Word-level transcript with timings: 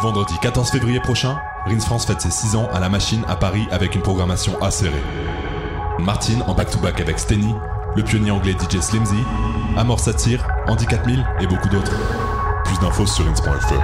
Vendredi 0.00 0.38
14 0.40 0.70
février 0.70 1.00
prochain, 1.00 1.40
Rins 1.66 1.80
France 1.80 2.06
fête 2.06 2.20
ses 2.20 2.30
6 2.30 2.54
ans 2.54 2.68
à 2.72 2.78
la 2.78 2.88
machine 2.88 3.24
à 3.26 3.34
Paris 3.34 3.66
avec 3.72 3.96
une 3.96 4.02
programmation 4.02 4.56
acérée. 4.62 5.02
Martine 5.98 6.40
en 6.46 6.54
back-to-back 6.54 7.00
avec 7.00 7.18
Steny, 7.18 7.52
le 7.96 8.04
pionnier 8.04 8.30
anglais 8.30 8.52
DJ 8.52 8.78
Slimzy, 8.80 9.24
Amor 9.76 9.98
Satire, 9.98 10.46
Andy 10.68 10.86
4000 10.86 11.26
et 11.40 11.48
beaucoup 11.48 11.68
d'autres. 11.68 11.96
Plus 12.64 12.78
d'infos 12.78 13.06
sur 13.06 13.24
rins.fr. 13.26 13.82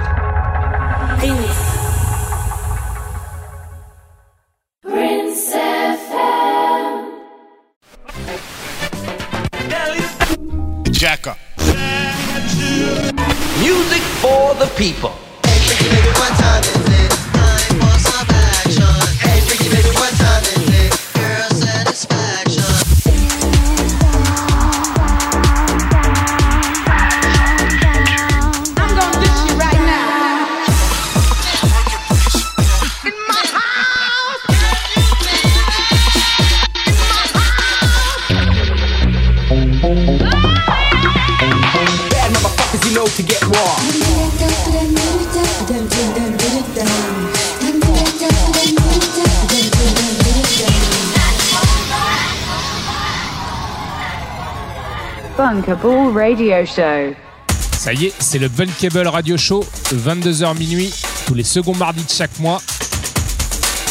Ça 57.71 57.93
y 57.93 58.07
est, 58.07 58.13
c'est 58.19 58.39
le 58.39 58.49
Bunkable 58.49 59.07
Radio 59.07 59.37
Show, 59.37 59.65
22h 59.93 60.57
minuit, 60.57 60.93
tous 61.25 61.33
les 61.33 61.45
seconds 61.45 61.75
mardis 61.75 62.03
de 62.03 62.09
chaque 62.09 62.37
mois. 62.39 62.61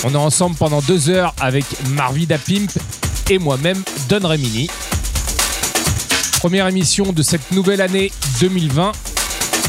On 0.05 0.13
est 0.13 0.17
ensemble 0.17 0.55
pendant 0.57 0.83
deux 0.83 1.09
heures 1.09 1.35
avec 1.41 1.65
Marvida 1.91 2.37
Pimp 2.37 2.71
et 3.31 3.39
moi-même, 3.39 3.83
Don 4.11 4.29
Remini. 4.29 4.69
Première 6.39 6.69
émission 6.69 7.13
de 7.13 7.23
cette 7.23 7.51
nouvelle 7.53 7.81
année 7.81 8.13
2020. 8.41 8.93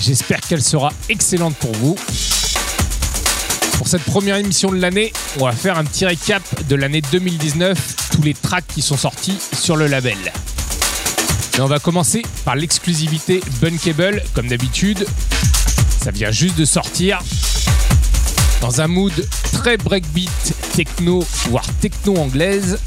J'espère 0.01 0.41
qu'elle 0.41 0.63
sera 0.63 0.91
excellente 1.07 1.55
pour 1.55 1.71
vous. 1.75 1.95
Pour 3.77 3.87
cette 3.87 4.03
première 4.03 4.35
émission 4.35 4.69
de 4.69 4.77
l'année, 4.77 5.13
on 5.39 5.45
va 5.45 5.53
faire 5.53 5.77
un 5.77 5.85
petit 5.85 6.05
récap 6.05 6.43
de 6.67 6.75
l'année 6.75 7.01
2019, 7.09 8.11
tous 8.11 8.21
les 8.21 8.33
tracks 8.33 8.67
qui 8.67 8.81
sont 8.81 8.97
sortis 8.97 9.37
sur 9.53 9.77
le 9.77 9.87
label. 9.87 10.17
On 11.57 11.67
va 11.67 11.79
commencer 11.79 12.21
par 12.43 12.55
l'exclusivité 12.55 13.41
Bunkable, 13.61 14.21
comme 14.33 14.47
d'habitude. 14.47 15.05
Ça 16.03 16.11
vient 16.11 16.29
juste 16.29 16.57
de 16.57 16.65
sortir. 16.65 17.19
Dans 18.59 18.81
un 18.81 18.87
mood 18.87 19.13
très 19.53 19.77
breakbeat, 19.77 20.53
techno, 20.75 21.25
voire 21.47 21.65
techno 21.79 22.17
anglaise. 22.17 22.77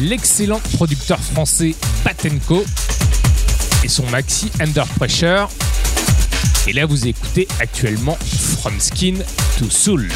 L'excellent 0.00 0.60
producteur 0.74 1.20
français 1.20 1.74
Batenko 2.02 2.64
et 3.84 3.88
son 3.88 4.06
maxi 4.06 4.50
Under 4.60 4.86
Pressure. 4.96 5.48
Et 6.66 6.72
là, 6.72 6.86
vous 6.86 7.06
écoutez 7.06 7.46
actuellement 7.60 8.16
From 8.62 8.80
Skin 8.80 9.16
to 9.58 9.68
Soul. 9.68 10.08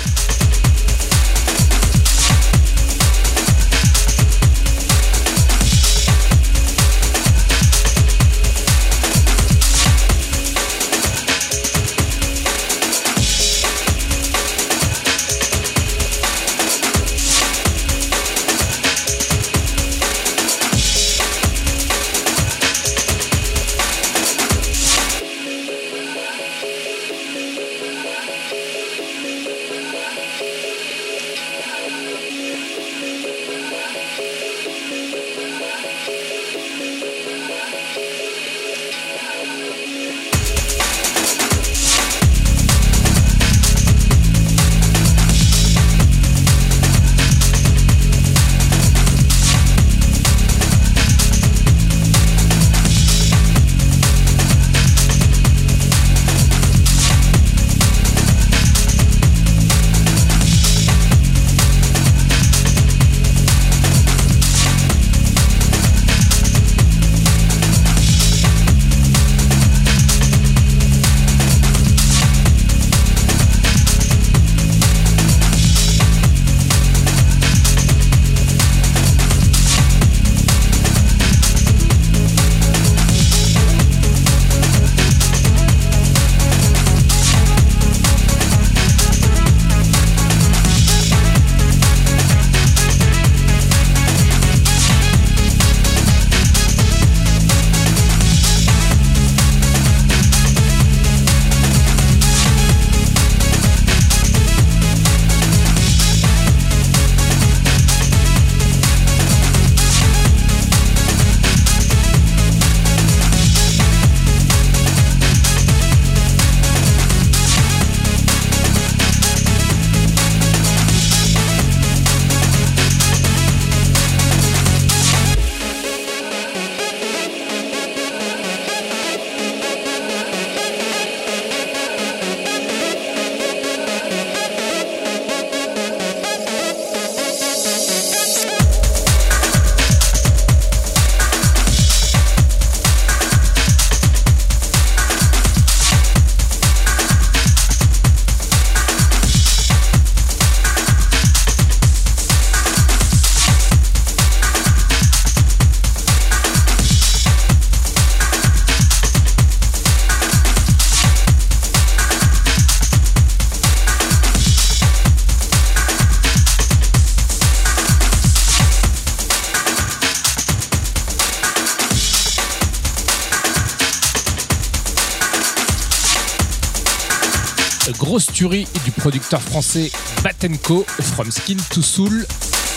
Du 178.38 178.92
producteur 178.92 179.42
français 179.42 179.90
Batenko, 180.22 180.84
From 180.86 181.28
Skin 181.28 181.56
to 181.70 181.82
Soul, 181.82 182.24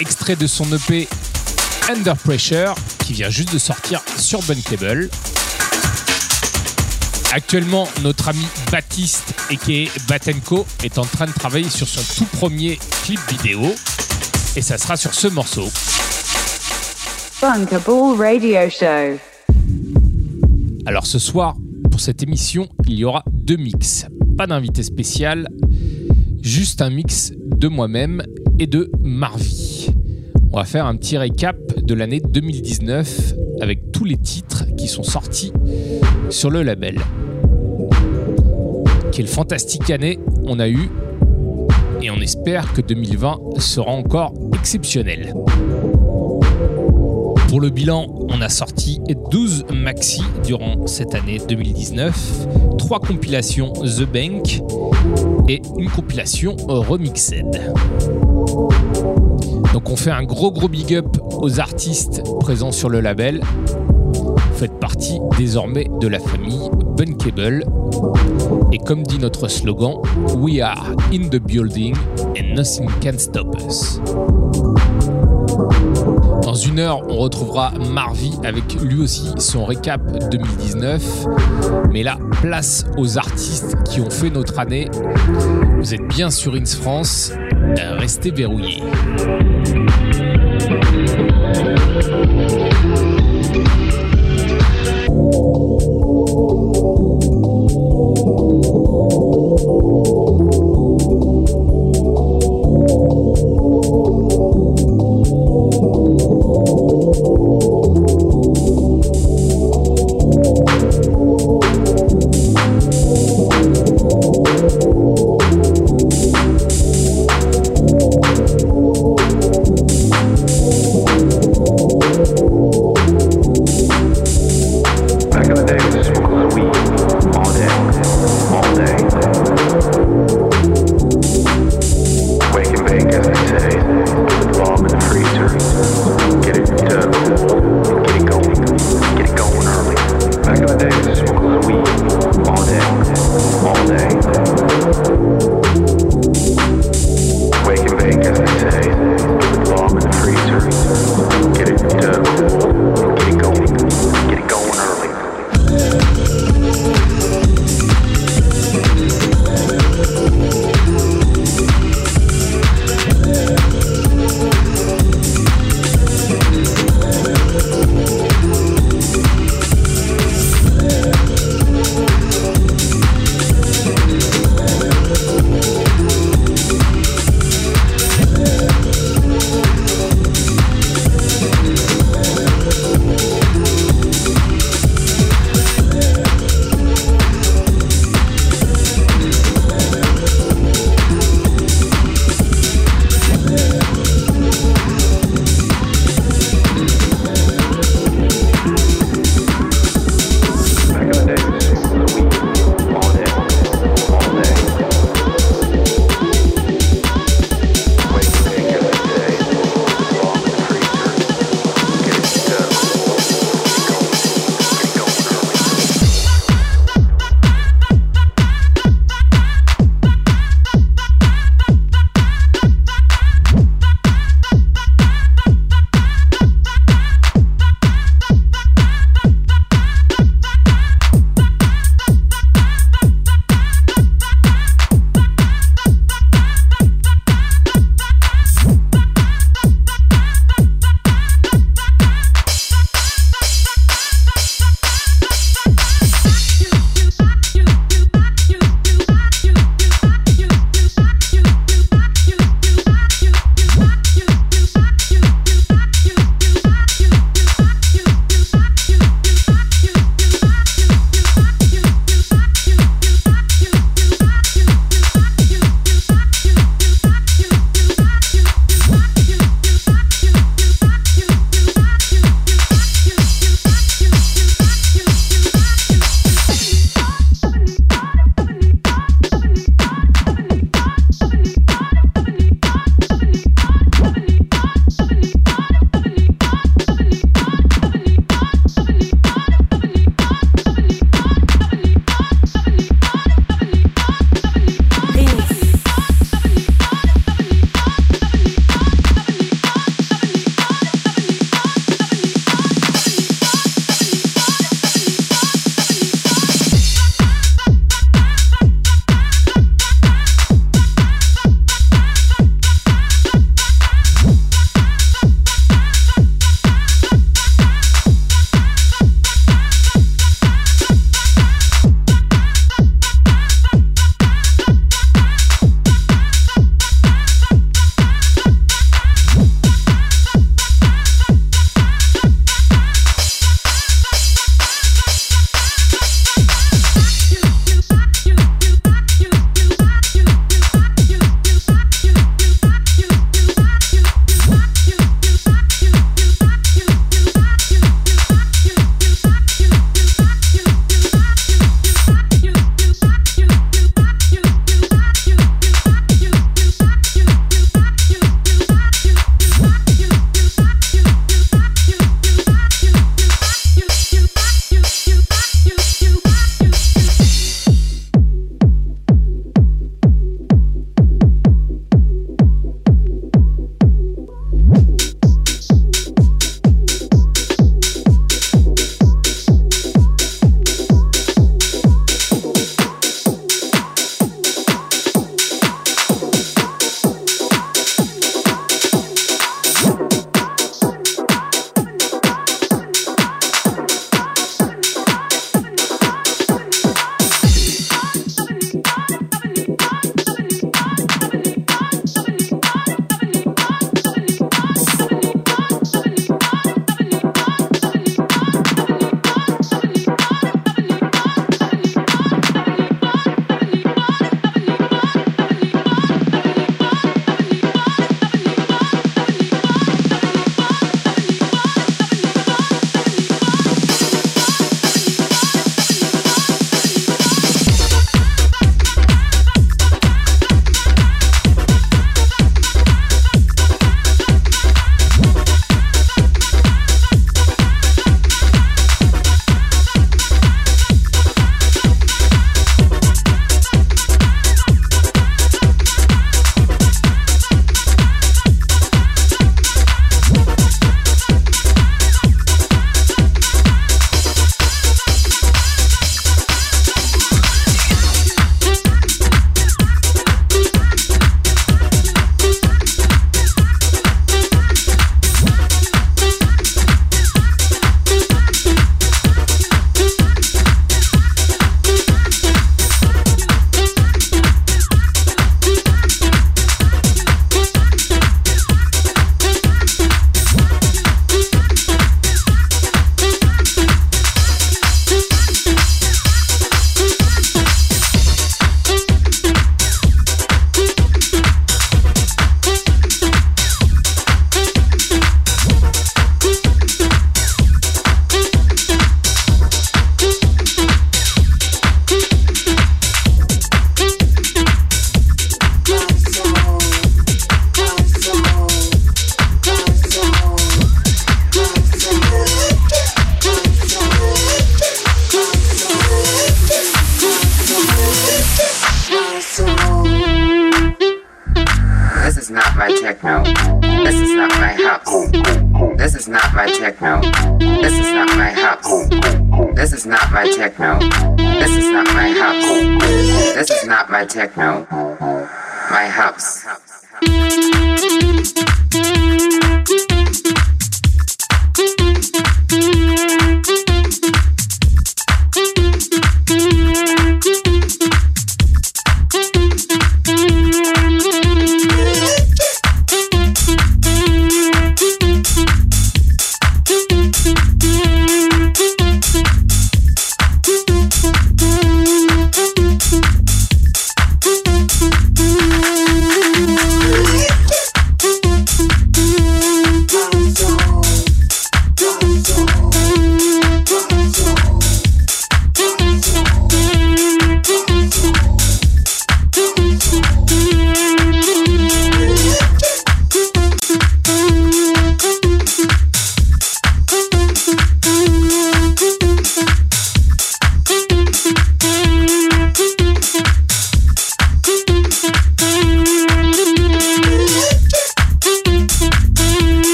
extrait 0.00 0.34
de 0.34 0.48
son 0.48 0.64
EP 0.72 1.06
Under 1.88 2.16
Pressure, 2.16 2.74
qui 3.06 3.12
vient 3.12 3.30
juste 3.30 3.52
de 3.52 3.58
sortir 3.58 4.02
sur 4.16 4.42
Bunkable. 4.42 5.08
Actuellement, 7.32 7.86
notre 8.02 8.30
ami 8.30 8.44
Baptiste, 8.72 9.32
et 9.70 9.88
Batenko, 10.08 10.66
est 10.82 10.98
en 10.98 11.04
train 11.04 11.26
de 11.26 11.32
travailler 11.32 11.70
sur 11.70 11.86
son 11.86 12.02
tout 12.16 12.28
premier 12.36 12.76
clip 13.04 13.20
vidéo. 13.30 13.60
Et 14.56 14.62
ça 14.62 14.76
sera 14.76 14.96
sur 14.96 15.14
ce 15.14 15.28
morceau. 15.28 15.70
Bunkable 17.40 18.20
Radio 18.20 18.68
Show. 18.70 19.20
Alors 20.84 21.06
ce 21.06 21.20
soir, 21.20 21.54
pour 21.92 22.00
cette 22.00 22.24
émission, 22.24 22.68
il 22.88 22.94
y 22.94 23.04
aura 23.04 23.22
deux 23.28 23.56
mix. 23.56 24.06
Pas 24.36 24.46
d'invité 24.46 24.82
spécial, 24.82 25.48
juste 26.42 26.82
un 26.82 26.90
mix 26.90 27.32
de 27.36 27.68
moi-même 27.68 28.22
et 28.58 28.66
de 28.66 28.90
Marvi. 29.00 29.90
On 30.52 30.56
va 30.56 30.64
faire 30.64 30.86
un 30.86 30.96
petit 30.96 31.16
récap 31.16 31.56
de 31.80 31.94
l'année 31.94 32.20
2019 32.20 33.34
avec 33.60 33.92
tous 33.92 34.04
les 34.04 34.16
titres 34.16 34.64
qui 34.76 34.88
sont 34.88 35.02
sortis 35.02 35.52
sur 36.30 36.50
le 36.50 36.62
label. 36.62 36.98
Quelle 39.12 39.28
fantastique 39.28 39.90
année 39.90 40.18
on 40.44 40.58
a 40.58 40.68
eu 40.68 40.90
et 42.02 42.10
on 42.10 42.20
espère 42.20 42.72
que 42.72 42.80
2020 42.80 43.38
sera 43.58 43.92
encore 43.92 44.34
exceptionnel. 44.52 45.32
Pour 47.48 47.60
le 47.60 47.70
bilan, 47.70 48.06
on 48.28 48.40
a 48.40 48.48
sorti 48.48 49.00
12 49.30 49.66
maxi 49.72 50.22
durant 50.44 50.86
cette 50.86 51.14
année 51.14 51.38
2019, 51.48 52.48
3 52.78 53.00
compilations 53.00 53.72
The 53.72 54.04
Bank 54.04 54.62
et 55.48 55.62
une 55.78 55.90
compilation 55.90 56.56
Remixed. 56.68 57.44
Donc 59.72 59.90
on 59.90 59.96
fait 59.96 60.10
un 60.10 60.22
gros 60.22 60.52
gros 60.52 60.68
big 60.68 60.94
up 60.94 61.16
aux 61.38 61.60
artistes 61.60 62.22
présents 62.40 62.72
sur 62.72 62.88
le 62.88 63.00
label. 63.00 63.42
Vous 64.14 64.36
faites 64.54 64.78
partie 64.78 65.18
désormais 65.36 65.90
de 66.00 66.06
la 66.06 66.20
famille 66.20 66.70
Bunkable. 66.96 67.64
Et 68.72 68.78
comme 68.78 69.02
dit 69.02 69.18
notre 69.18 69.48
slogan, 69.48 69.96
We 70.36 70.60
are 70.60 70.92
in 71.12 71.28
the 71.28 71.40
building 71.40 71.94
and 72.38 72.54
nothing 72.54 72.88
can 73.02 73.18
stop 73.18 73.56
us. 73.68 74.00
Dans 76.54 76.60
une 76.60 76.78
heure, 76.78 77.02
on 77.08 77.16
retrouvera 77.16 77.72
Marvi 77.90 78.30
avec 78.44 78.80
lui 78.80 79.00
aussi 79.00 79.32
son 79.38 79.64
récap 79.64 80.00
2019. 80.30 81.26
Mais 81.90 82.04
là, 82.04 82.16
place 82.42 82.84
aux 82.96 83.18
artistes 83.18 83.74
qui 83.82 84.00
ont 84.00 84.08
fait 84.08 84.30
notre 84.30 84.60
année. 84.60 84.88
Vous 85.78 85.94
êtes 85.94 86.06
bien 86.06 86.30
sur 86.30 86.54
Ins 86.54 86.64
France. 86.64 87.32
Restez 87.98 88.30
verrouillés. 88.30 88.84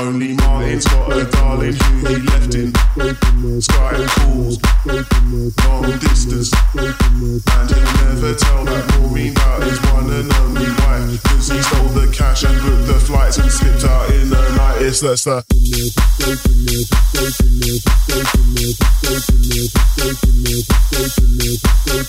Only 0.00 0.32
Marlin's 0.32 0.86
got 0.86 1.12
a 1.12 1.26
darling 1.26 1.74
who 1.74 2.06
he 2.06 2.16
left 2.22 2.54
in. 2.54 2.72
Sky 3.60 4.06
calls, 4.08 4.58
long 5.66 5.98
distance, 5.98 6.50
and 6.74 7.70
he'll 7.70 7.84
never 8.08 8.34
tell 8.34 8.64
that 8.64 8.89
That's 15.00 15.24
that's 15.24 15.44
that. 15.44 15.44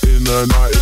In 0.04 0.24
the 0.26 0.46
night. 0.52 0.76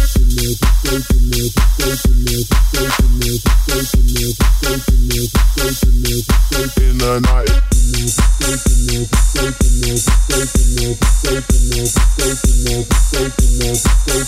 In 6.80 6.98
the 6.98 7.20
night. 7.20 7.50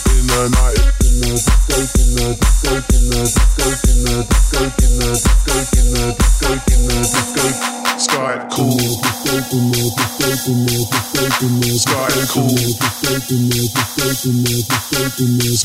In 0.06 0.26
the 0.28 0.48
night. 0.52 0.78
Coconut, 1.66 2.38
coconut, 2.62 3.30
coconut, 3.58 4.26
coconut, 4.52 5.18
coconut, 5.46 6.16
coconut. 6.40 6.81
faithfulness, 11.42 11.84
got 11.84 12.10
it 12.12 12.28
cool. 12.28 12.56
Faithfulness, 13.02 13.74
faithfulness, 14.90 15.62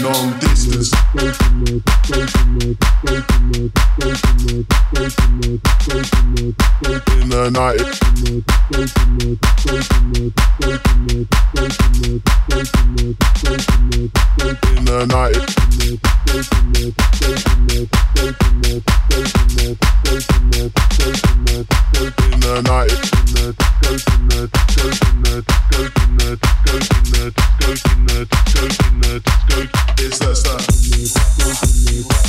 long 0.00 0.38
distance. 0.38 0.92
In 7.20 7.28
the 7.28 7.50
night. 7.50 7.80
In 14.76 14.84
the 14.84 15.06
night. 15.06 15.36
In 22.32 22.40
the 22.40 22.62
night. 22.62 23.08
Is 29.96 30.18
that 30.18 30.36
stuff? 30.36 32.27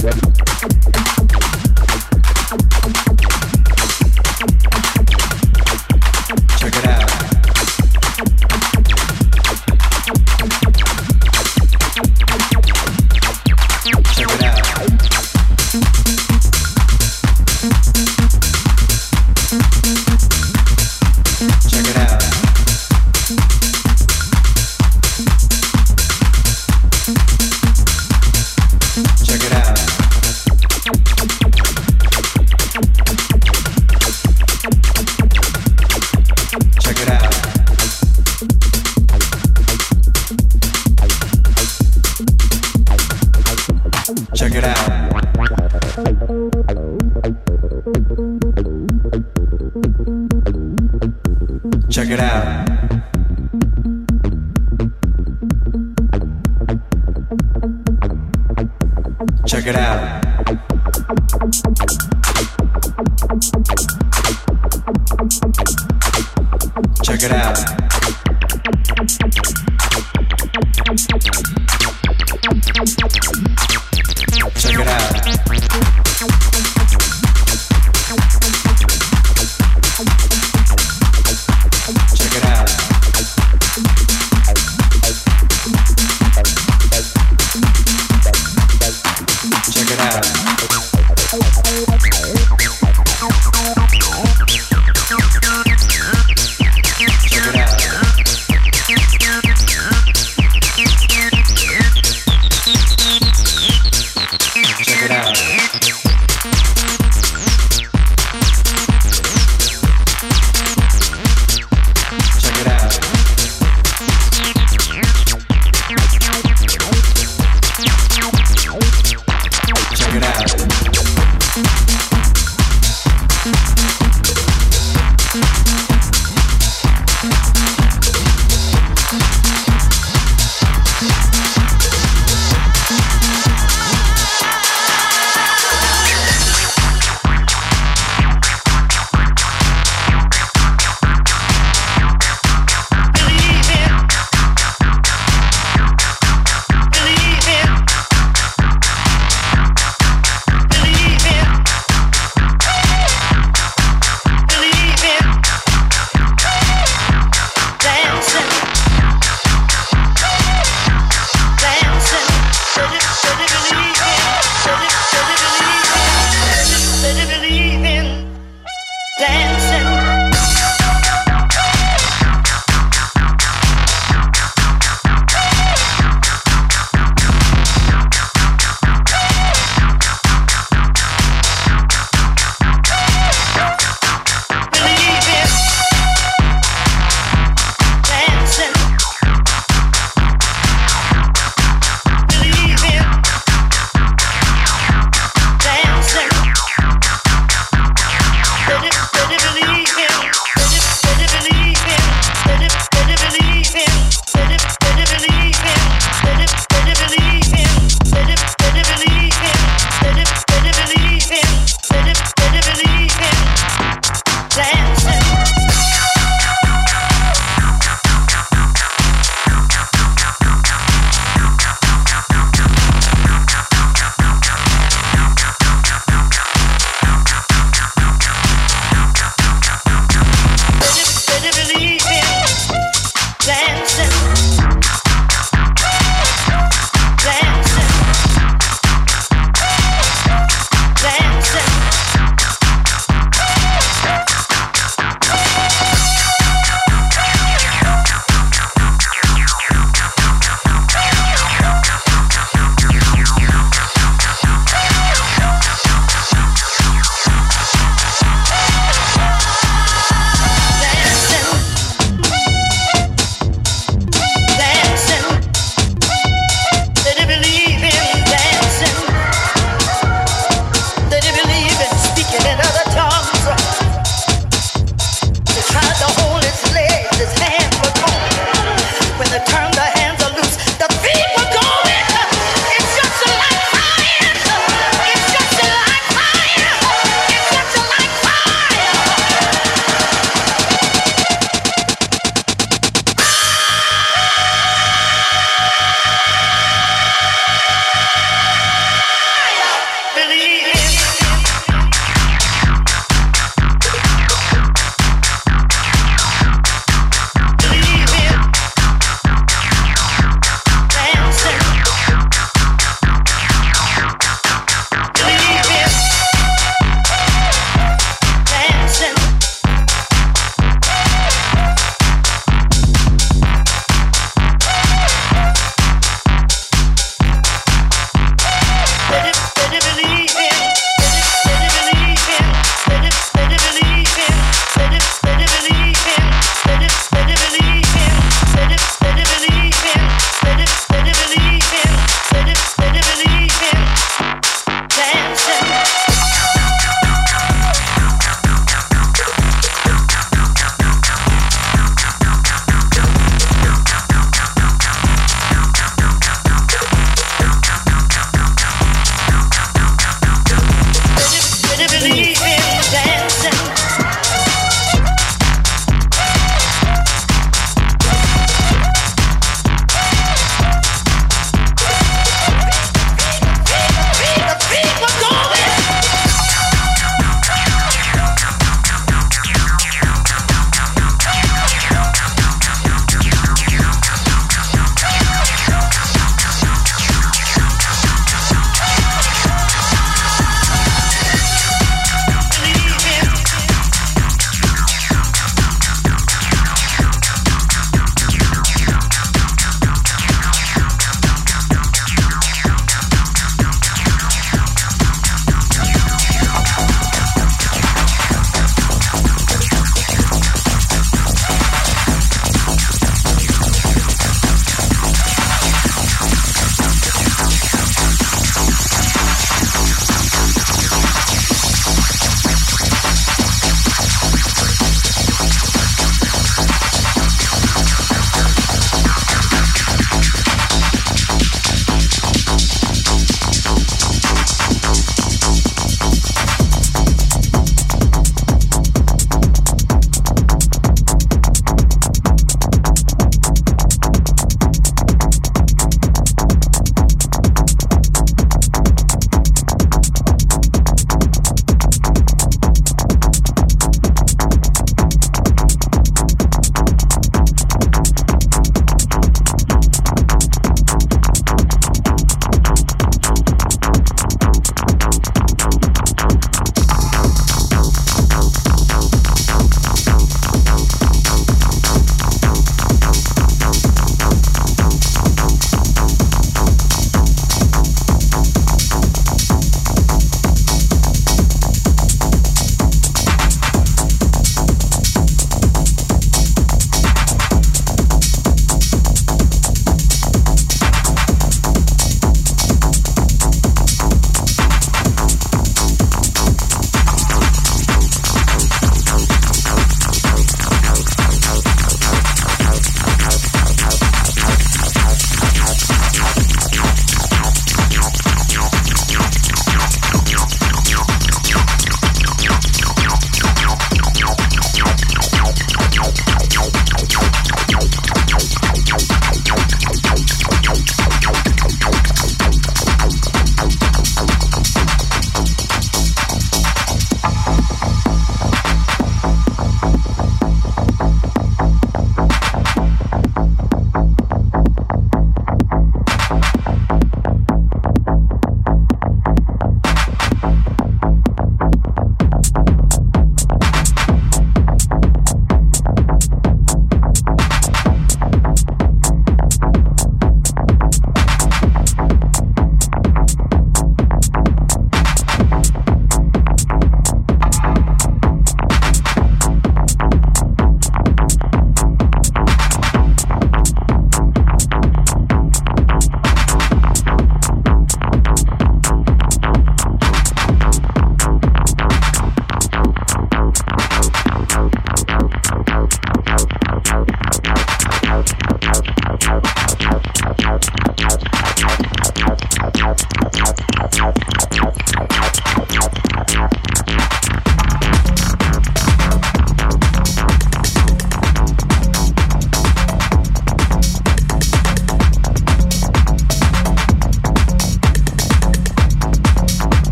Ready. 0.00 0.77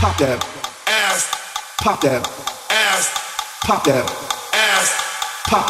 pop 0.00 0.16
that 0.16 0.42
ass, 0.86 1.28
pop 1.82 2.00
that 2.00 2.26
ass, 2.70 3.10
pop 3.66 3.84
that 3.84 4.06
ass, 4.54 4.88
pop 5.46 5.66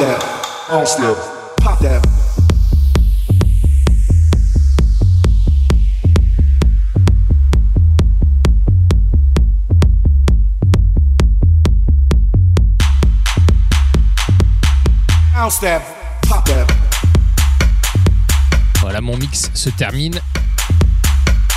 Voilà, 18.80 19.00
mon 19.00 19.16
mix 19.16 19.50
se 19.54 19.70
termine. 19.70 20.20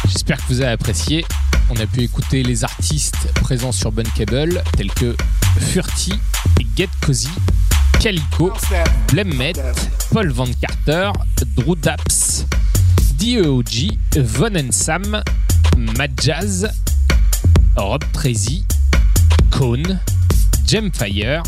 J'espère 0.08 0.38
que 0.38 0.48
vous 0.48 0.62
avez 0.62 0.72
apprécié 0.72 1.24
on 1.76 1.80
a 1.82 1.88
pu 1.88 2.02
écouter 2.04 2.44
les 2.44 2.64
artistes 2.64 3.32
présents 3.42 3.72
sur 3.72 3.92
Bunkable, 3.92 4.62
tels 4.78 4.92
que 4.92 5.16
Furti 5.60 6.14
et 6.60 6.68
Get 6.76 6.90
Cozy, 7.02 7.30
Calico, 8.00 8.52
Blemmet, 9.12 9.54
Paul 10.12 10.32
Van 10.32 10.48
Carter, 10.62 11.12
Drew 11.56 11.76
Daps, 11.76 12.46
DEOG, 13.16 13.98
Von 14.18 14.72
Sam, 14.72 15.24
Mad 15.98 16.12
Jazz, 16.22 16.70
Rob 17.76 18.04
Trezi, 18.14 18.66
Cone, 19.50 20.00
Gemfire 20.68 21.44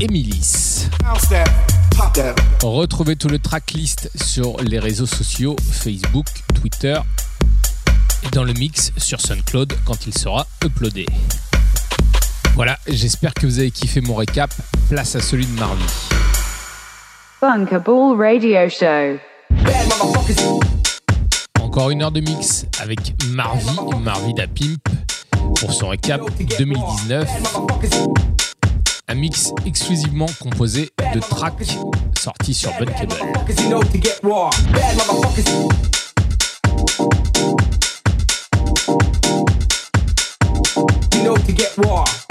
et 0.00 0.08
Milice. 0.08 0.88
Retrouvez 2.62 3.16
tout 3.16 3.28
le 3.28 3.38
tracklist 3.38 4.10
sur 4.14 4.56
les 4.58 4.78
réseaux 4.78 5.06
sociaux 5.06 5.56
Facebook, 5.70 6.26
Twitter 6.54 6.98
dans 8.32 8.44
le 8.44 8.52
mix 8.52 8.92
sur 8.96 9.20
SoundCloud 9.20 9.74
quand 9.84 10.06
il 10.06 10.16
sera 10.16 10.46
uploadé. 10.64 11.06
Voilà, 12.54 12.78
j'espère 12.88 13.34
que 13.34 13.46
vous 13.46 13.58
avez 13.58 13.70
kiffé 13.70 14.00
mon 14.00 14.14
récap. 14.14 14.50
Place 14.88 15.16
à 15.16 15.20
celui 15.20 15.46
de 15.46 15.52
Marvie. 15.52 15.82
Encore 21.60 21.90
une 21.90 22.02
heure 22.02 22.10
de 22.10 22.20
mix 22.20 22.66
avec 22.80 23.14
Marvie, 23.28 23.78
Marvie 24.02 24.34
da 24.34 24.46
Pimp, 24.46 24.88
pour 25.60 25.72
son 25.72 25.88
récap 25.88 26.20
2019. 26.58 27.28
Un 29.06 29.14
mix 29.14 29.52
exclusivement 29.64 30.26
composé 30.40 30.90
de 31.14 31.20
tracks 31.20 31.78
sortis 32.18 32.54
sur 32.54 32.76
Cable. 32.76 32.92
walk. 41.78 42.27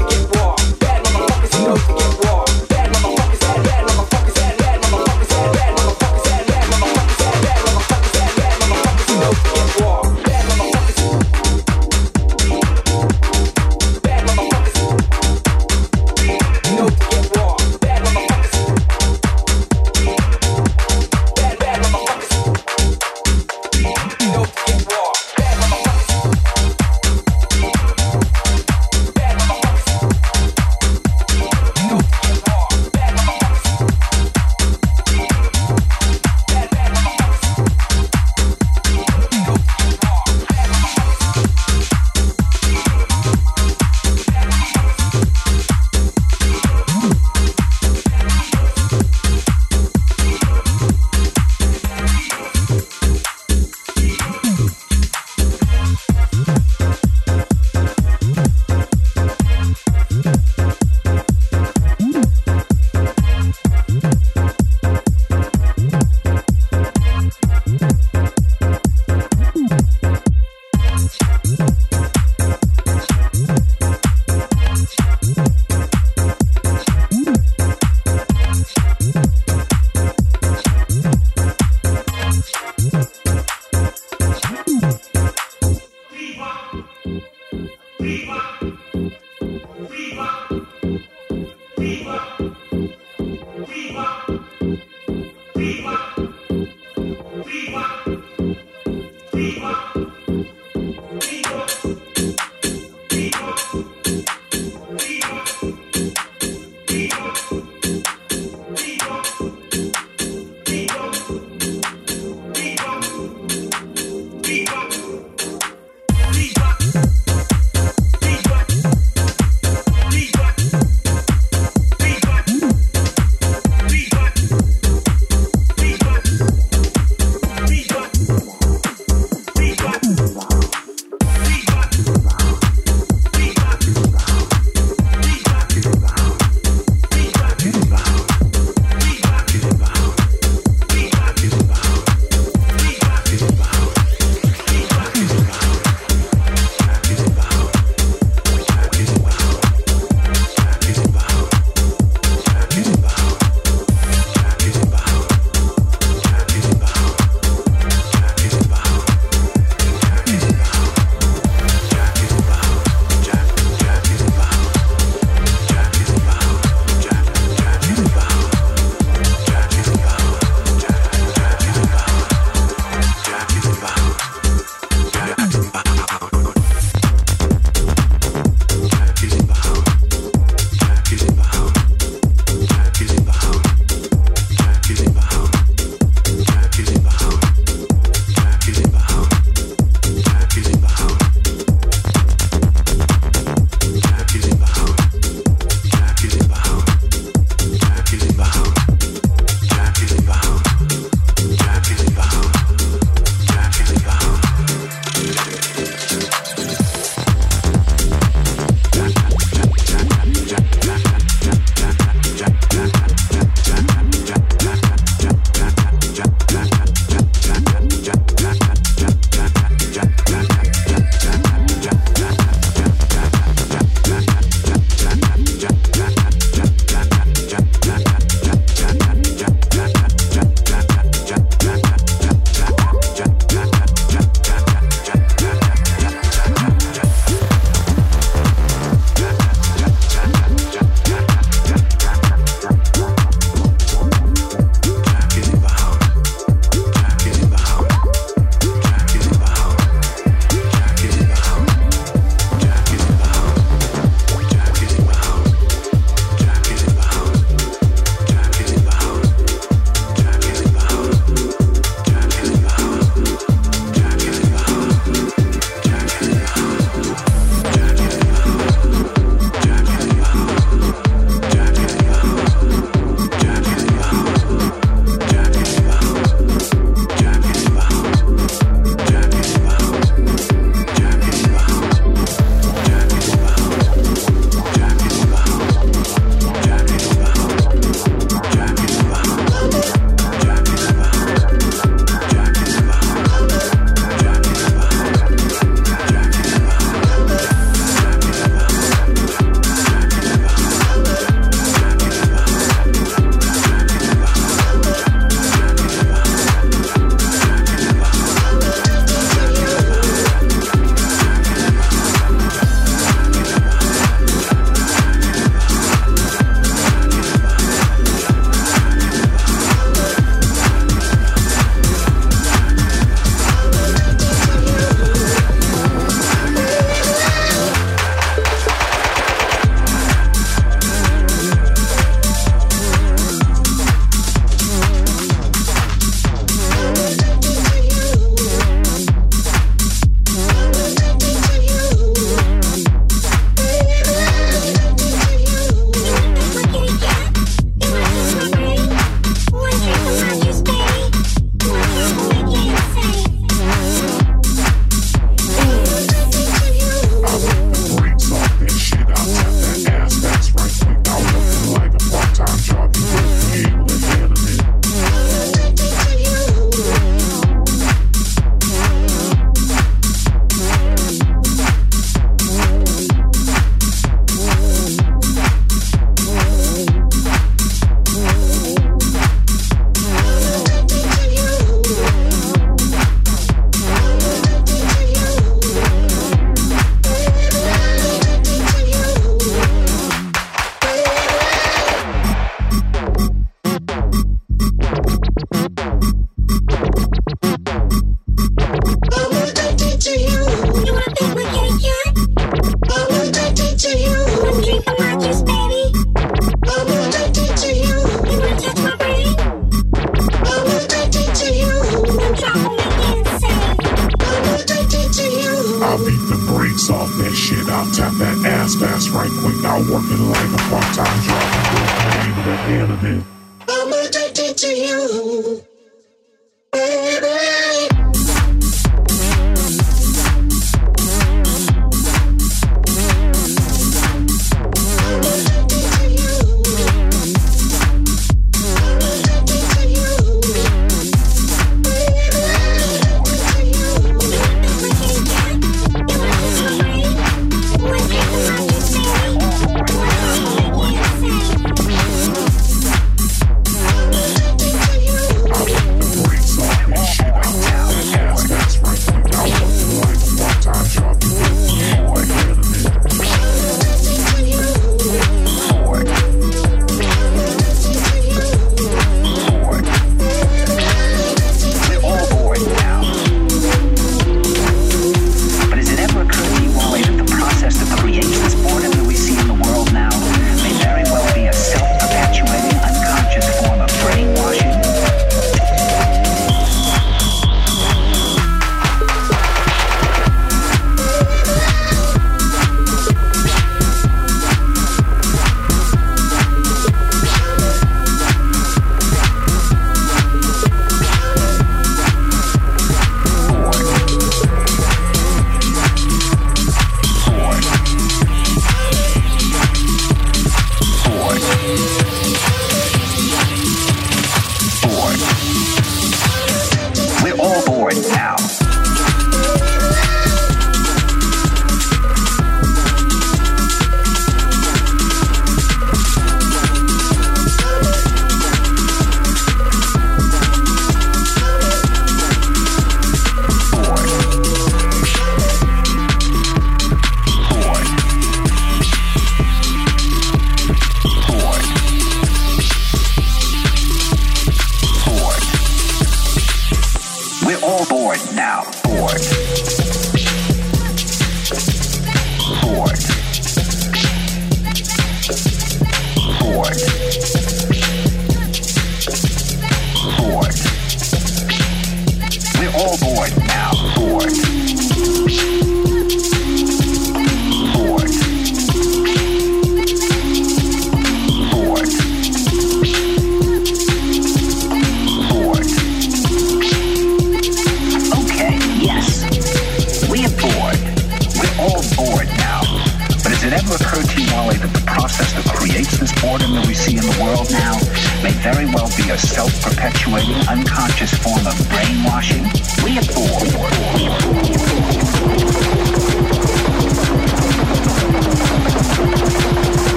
you 0.00 0.26
want. 0.32 0.43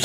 In 0.00 0.04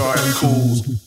starting 0.00 0.32
calls. 0.32 0.99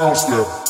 Austin. 0.00 0.69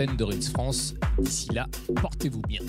L'antenne 0.00 0.16
de 0.16 0.24
Rins 0.24 0.50
France. 0.52 0.94
D'ici 1.18 1.50
là, 1.52 1.66
portez-vous 2.00 2.42
bien. 2.42 2.60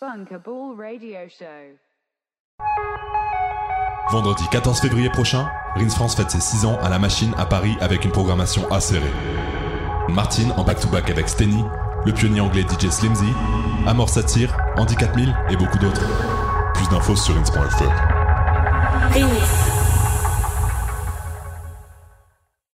Bunkable 0.00 0.76
Radio 0.78 1.28
Show. 1.28 1.78
Vendredi 4.10 4.44
14 4.50 4.80
février 4.80 5.10
prochain, 5.10 5.48
Rins 5.74 5.88
France 5.88 6.16
fête 6.16 6.30
ses 6.30 6.40
6 6.40 6.66
ans 6.66 6.78
à 6.80 6.88
la 6.88 6.98
machine 6.98 7.32
à 7.38 7.46
Paris 7.46 7.76
avec 7.80 8.04
une 8.04 8.12
programmation 8.12 8.70
acérée. 8.70 9.02
Martine 10.08 10.52
en 10.56 10.64
back-to-back 10.64 11.10
avec 11.10 11.28
Steny, 11.28 11.64
le 12.04 12.12
pionnier 12.12 12.40
anglais 12.40 12.62
DJ 12.62 12.90
Slimzy, 12.90 13.32
Amor 13.86 14.08
Satire, 14.08 14.56
Andy 14.76 14.94
4000 14.94 15.34
et 15.50 15.56
beaucoup 15.56 15.78
d'autres. 15.78 16.06
Plus 16.74 16.88
d'infos 16.88 17.16
sur 17.16 17.34
rins.fr. 17.34 17.84
Rins. 19.12 19.65